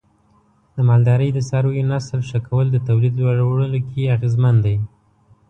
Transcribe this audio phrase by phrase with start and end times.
[0.75, 4.75] د مالدارۍ د څارویو نسل ښه کول د تولید لوړولو کې اغیزمن دی.